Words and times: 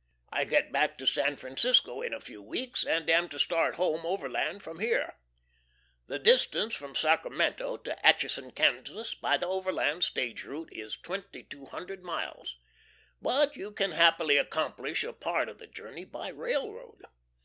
I 0.32 0.42
get 0.42 0.72
back 0.72 0.98
to 0.98 1.06
San 1.06 1.36
Francisco 1.36 2.02
in 2.02 2.12
a 2.12 2.18
few 2.18 2.42
weeks, 2.42 2.82
and 2.82 3.08
am 3.08 3.28
to 3.28 3.38
start 3.38 3.76
home 3.76 4.04
Overland 4.04 4.60
from 4.60 4.80
here. 4.80 5.14
The 6.08 6.18
distance 6.18 6.74
from 6.74 6.96
Sacramento 6.96 7.76
to 7.76 8.04
Atchison, 8.04 8.50
Kansas, 8.50 9.14
by 9.14 9.36
the 9.36 9.46
Overland 9.46 10.02
stage 10.02 10.42
route, 10.42 10.70
is 10.72 10.96
2200 10.96 12.02
miles, 12.02 12.56
but 13.20 13.54
you 13.56 13.70
can 13.70 13.92
happily 13.92 14.36
accomplish 14.36 15.04
a 15.04 15.12
part 15.12 15.48
of 15.48 15.58
the 15.58 15.68
journey 15.68 16.04
by 16.04 16.30
railroad. 16.30 17.04